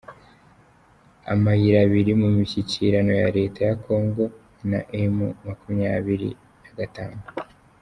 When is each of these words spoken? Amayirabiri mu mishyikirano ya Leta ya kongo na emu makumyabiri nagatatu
Amayirabiri 1.33 2.11
mu 2.21 2.27
mishyikirano 2.35 3.11
ya 3.21 3.29
Leta 3.37 3.59
ya 3.69 3.75
kongo 3.83 4.23
na 4.69 4.79
emu 5.01 5.27
makumyabiri 5.45 6.29
nagatatu 6.61 7.25